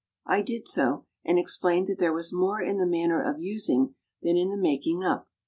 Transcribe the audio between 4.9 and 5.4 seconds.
up.